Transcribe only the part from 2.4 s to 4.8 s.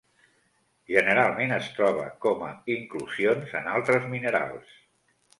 a inclusions en altres minerals.